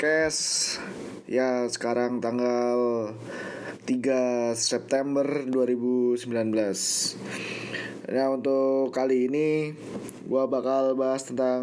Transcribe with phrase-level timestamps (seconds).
[0.00, 0.80] Podcast.
[1.28, 3.12] Ya sekarang tanggal
[3.84, 6.24] 3 September 2019
[8.08, 9.76] Nah untuk kali ini
[10.24, 11.60] Gua bakal bahas tentang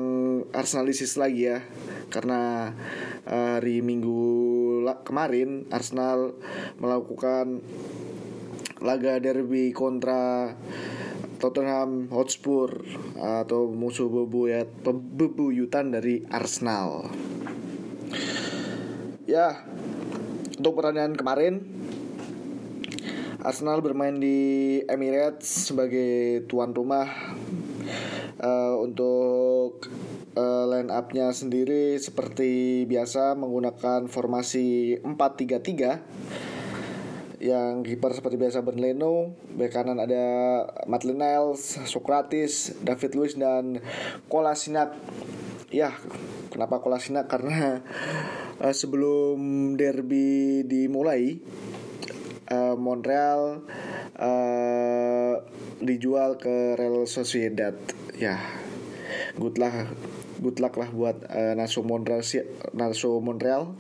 [0.54, 1.66] Arsenalisis lagi ya.
[2.14, 2.78] Karena
[3.26, 6.38] uh, hari Minggu kemarin Arsenal
[6.78, 7.66] melakukan
[8.86, 10.54] laga derby kontra
[11.42, 12.86] Tottenham Hotspur
[13.18, 17.10] atau musuh bebuyutan dari Arsenal.
[19.28, 19.60] Ya,
[20.56, 21.60] untuk pertandingan kemarin
[23.44, 27.36] Arsenal bermain di Emirates sebagai tuan rumah
[28.40, 29.92] uh, untuk
[30.32, 39.36] uh, line up-nya sendiri seperti biasa menggunakan formasi 4-3-3 yang kiper seperti biasa Ben Leno,
[39.60, 40.24] bek kanan ada
[40.88, 43.84] Matt Niles, Socrates, David Luiz dan
[44.32, 44.96] Kolasinac.
[45.68, 45.92] Ya,
[46.48, 47.28] kenapa Kolasinac?
[47.28, 47.84] Karena
[48.62, 49.38] uh, sebelum
[49.76, 51.42] derby dimulai
[52.52, 53.66] uh, Montreal
[54.18, 55.34] uh,
[55.82, 57.78] dijual ke Real Sociedad.
[58.18, 58.42] Ya,
[59.38, 59.74] good luck
[60.38, 62.22] good luck lah buat uh, Naso Montreal
[62.74, 63.74] Naso Montreal.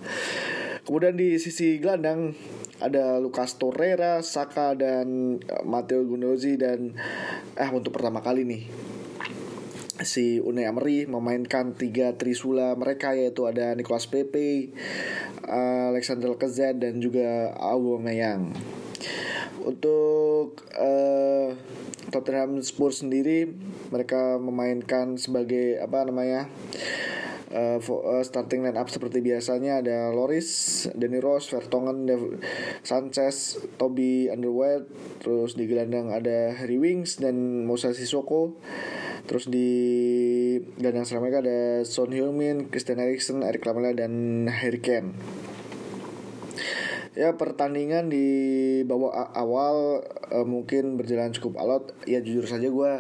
[0.88, 2.31] Kemudian di sisi gelandang
[2.80, 6.94] ada Lucas Torreira, Saka dan eh, Matteo Gundozi dan
[7.58, 8.64] eh untuk pertama kali nih
[10.06, 14.73] si Unai Emery memainkan tiga trisula mereka yaitu ada Nicolas Pepe,
[15.90, 18.53] Alexander Lacazette dan juga Aubameyang.
[19.64, 21.52] Untuk uh,
[22.08, 23.52] Tottenham Spurs sendiri
[23.91, 26.47] mereka memainkan sebagai apa namanya
[27.57, 32.40] uh, starting line up seperti biasanya ada Loris, Danny Rose, Vertonghen, Dev
[32.85, 34.88] Sanchez, Toby Underwood,
[35.19, 38.57] terus di gelandang ada Harry Wings dan Musa Sissoko.
[39.28, 39.69] Terus di
[40.79, 45.12] gelandang serang mereka ada Son Heung-min, Christian Eriksen, Eric Lamela dan Harry Kane
[47.17, 48.28] ya pertandingan di
[48.85, 51.83] bawah awal uh, mungkin berjalan cukup alot.
[52.05, 52.91] Ya jujur saja gue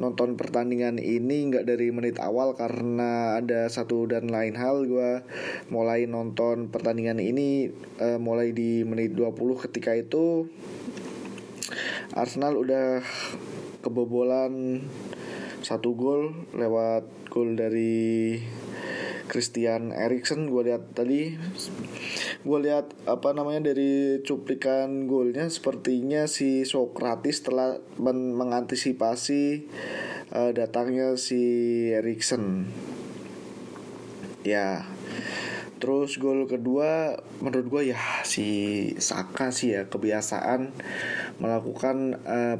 [0.00, 4.88] nonton pertandingan ini nggak dari menit awal karena ada satu dan lain hal.
[4.88, 5.20] Gue
[5.68, 7.68] mulai nonton pertandingan ini
[8.00, 9.36] uh, mulai di menit 20
[9.68, 10.48] ketika itu
[12.16, 13.04] Arsenal udah
[13.84, 14.80] kebobolan
[15.60, 18.40] satu gol lewat gol dari
[19.28, 21.36] Christian Eriksen gue lihat tadi.
[22.42, 29.68] Gue lihat apa namanya dari cuplikan golnya sepertinya si Socrates telah men mengantisipasi
[30.32, 31.42] uh, datangnya si
[31.92, 32.72] Eriksen.
[34.42, 34.88] Ya.
[35.78, 38.48] Terus gol kedua menurut gue ya si
[38.98, 40.74] Saka sih ya kebiasaan
[41.38, 42.58] melakukan uh,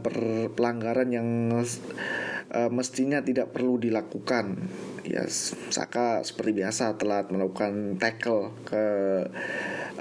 [0.55, 4.71] pelanggaran yang uh, mestinya tidak perlu dilakukan
[5.09, 5.25] ya
[5.73, 8.85] Saka seperti biasa telat melakukan tackle ke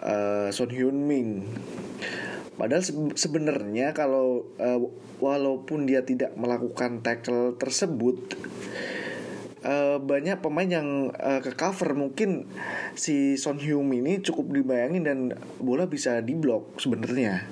[0.04, 1.48] uh, Son Hyun Min
[2.58, 2.82] Padahal
[3.14, 4.82] sebenarnya kalau uh,
[5.22, 8.34] walaupun dia tidak melakukan tackle tersebut
[9.62, 12.50] uh, banyak pemain yang uh, ke cover mungkin
[12.98, 15.18] si Son Hyun ini cukup dibayangin dan
[15.62, 17.46] bola bisa diblok sebenarnya.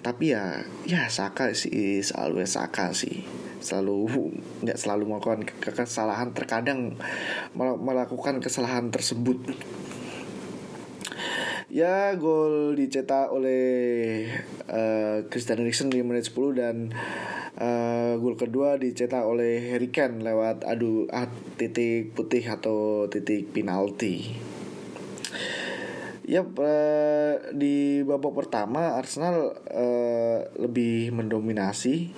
[0.00, 3.22] Tapi ya ya Saka sih selalu Saka sih
[3.62, 4.34] selalu
[4.66, 6.98] nggak selalu melakukan kesalahan terkadang
[7.56, 9.38] melakukan kesalahan tersebut.
[11.72, 14.28] Ya gol dicetak oleh
[14.68, 16.92] uh, Christian Eriksen di menit 10 dan
[17.56, 24.36] uh, gol kedua dicetak oleh Harry Kane lewat adu ah, titik putih atau titik penalti.
[26.28, 32.12] Ya uh, di babak pertama Arsenal uh, lebih mendominasi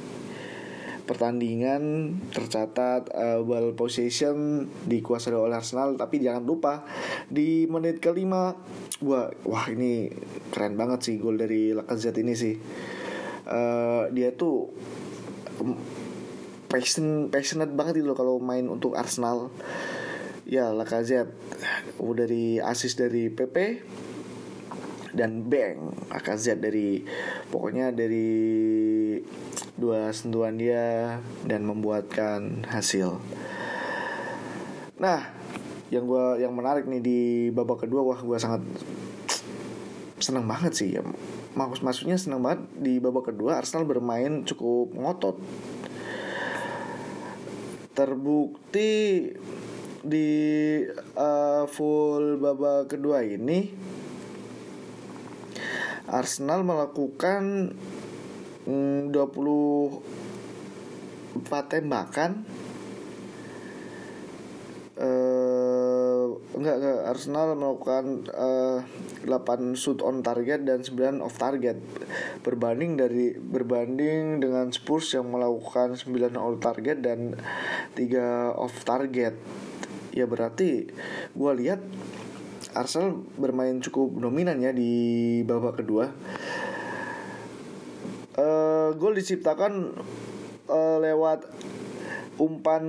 [1.05, 5.97] pertandingan tercatat uh, ball possession dikuasai oleh Arsenal.
[6.01, 6.89] Tapi jangan lupa
[7.29, 8.57] di menit kelima
[9.05, 10.09] wah wah ini
[10.49, 12.57] keren banget sih gol dari Lacazette ini sih.
[13.45, 14.73] Uh, dia tuh
[16.73, 19.53] passion passionate banget itu loh kalau main untuk Arsenal.
[20.49, 21.33] Ya Lacazette
[22.01, 23.57] udah dari assist dari PP
[25.15, 27.01] dan Bang Lacazette dari
[27.49, 28.29] pokoknya dari
[29.75, 33.19] dua sentuhan dia dan membuatkan hasil.
[34.99, 35.35] Nah,
[35.91, 38.63] yang gua yang menarik nih di babak kedua wah gua sangat
[40.23, 40.95] senang banget sih.
[41.55, 45.37] Maksud maksudnya senang banget di babak kedua Arsenal bermain cukup ngotot.
[47.95, 49.31] Terbukti
[50.05, 50.31] di
[51.17, 53.73] uh, full babak kedua ini
[56.05, 57.73] Arsenal melakukan
[58.65, 60.01] 24
[61.69, 62.45] tembakan.
[64.95, 66.99] Uh, enggak, enggak.
[67.11, 68.81] Arsenal melakukan uh,
[69.27, 71.77] 8 shoot on target dan 9 off target.
[72.41, 77.37] Berbanding dari berbanding dengan Spurs yang melakukan 9 on target dan
[77.99, 79.35] 3 off target.
[80.15, 80.89] Ya berarti
[81.35, 81.83] gue lihat
[82.75, 86.11] Arsenal bermain cukup dominan ya di babak kedua
[88.39, 89.95] uh, gol diciptakan
[90.71, 91.47] uh, lewat
[92.39, 92.85] umpan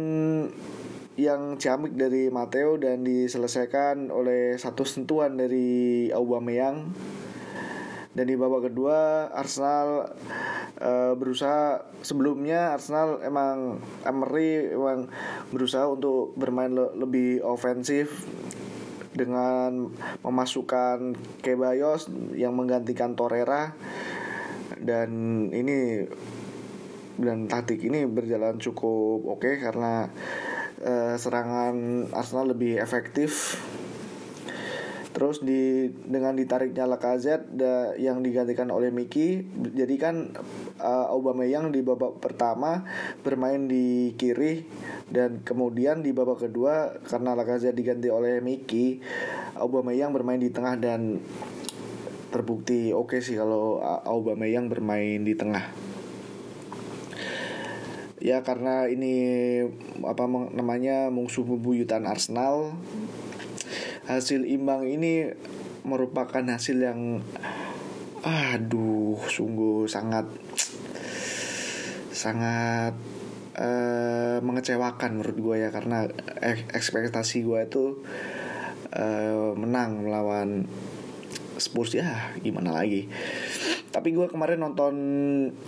[1.16, 6.92] yang ciamik dari Mateo dan diselesaikan oleh satu sentuhan dari Aubameyang.
[8.16, 10.16] Dan di babak kedua Arsenal
[10.80, 15.12] uh, berusaha sebelumnya Arsenal emang Emery emang
[15.52, 18.24] berusaha untuk bermain le lebih ofensif
[19.12, 19.92] dengan
[20.24, 23.76] memasukkan Kebayos yang menggantikan Torreira
[24.86, 25.10] dan
[25.50, 26.06] ini
[27.18, 30.12] dan taktik ini berjalan cukup oke okay karena
[30.84, 33.60] uh, serangan Arsenal lebih efektif.
[35.16, 40.36] Terus di dengan ditariknya Lacazette da, yang digantikan oleh Miki, jadi kan
[40.76, 42.84] uh, Aubameyang di babak pertama
[43.24, 44.68] bermain di kiri
[45.08, 49.00] dan kemudian di babak kedua karena Lacazette diganti oleh Miki,
[49.56, 51.24] Aubameyang bermain di tengah dan
[52.36, 52.92] terbukti.
[52.92, 55.72] Oke okay sih kalau Aubameyang bermain di tengah.
[58.20, 59.16] Ya karena ini
[60.04, 62.76] apa namanya musuh bebuyutan Arsenal.
[64.12, 65.32] Hasil imbang ini
[65.88, 67.24] merupakan hasil yang
[68.26, 70.26] aduh sungguh sangat
[72.10, 72.98] sangat
[73.56, 75.70] uh, mengecewakan menurut gue ya.
[75.72, 76.04] Karena
[76.76, 78.04] ekspektasi gue itu
[78.92, 80.68] uh, menang melawan
[81.66, 83.10] Spurs ya gimana lagi.
[83.90, 84.94] Tapi gue kemarin nonton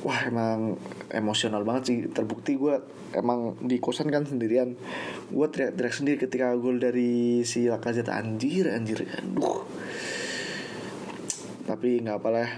[0.05, 0.77] wah emang
[1.09, 1.97] emosional banget sih.
[2.13, 2.77] Terbukti gue
[3.17, 4.77] emang di kosan kan sendirian.
[5.33, 8.13] Gue teriak-teriak sendiri ketika gol dari si Lacazette.
[8.13, 9.09] Anjir anjir.
[9.09, 9.65] Aduh.
[11.65, 12.49] Tapi nggak apa lah.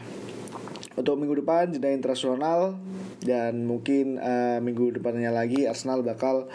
[1.00, 2.76] Untuk minggu depan jeda internasional.
[3.20, 6.48] Dan mungkin uh, minggu depannya lagi Arsenal bakal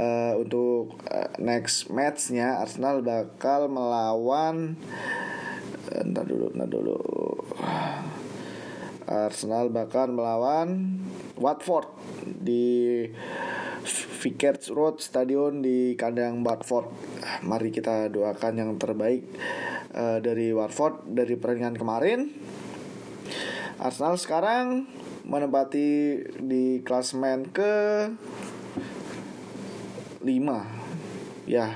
[0.00, 4.80] uh, untuk uh, next matchnya Arsenal bakal melawan
[5.90, 6.98] entar dulu entar dulu
[9.10, 11.02] Arsenal bakal melawan
[11.34, 11.90] Watford
[12.22, 13.02] di
[14.22, 16.92] Vicarage Road Stadion di kandang Watford.
[17.42, 19.26] Mari kita doakan yang terbaik
[19.96, 22.30] uh, dari Watford dari pertandingan kemarin.
[23.82, 24.86] Arsenal sekarang
[25.26, 27.72] menempati di klasmen ke
[30.22, 31.66] 5 ya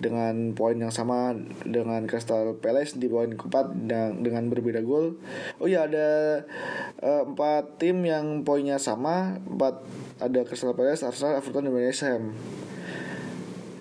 [0.00, 1.36] dengan poin yang sama
[1.68, 5.20] dengan Crystal Palace di poin keempat dan dengan berbeda gol.
[5.60, 6.42] Oh ya ada
[7.04, 9.84] uh, empat tim yang poinnya sama, empat
[10.18, 12.32] ada Crystal Palace, Arsenal, Everton dan West Ham.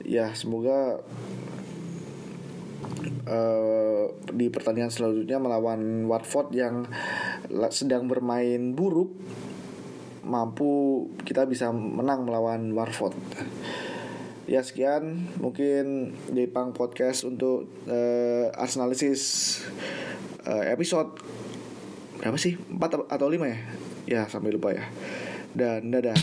[0.03, 1.01] Ya semoga
[3.29, 6.89] Uh, di pertandingan selanjutnya melawan Watford yang
[7.69, 9.13] sedang bermain buruk
[10.25, 13.13] mampu kita bisa menang melawan Watford
[14.49, 15.29] ya sekian.
[15.37, 19.21] Mungkin di pang podcast untuk uh, Arsenalisis
[20.49, 21.21] uh, episode
[22.17, 22.57] berapa sih?
[22.57, 23.59] 4 atau 5 ya?
[24.09, 24.89] Ya sampai lupa ya.
[25.53, 26.17] Dan dadah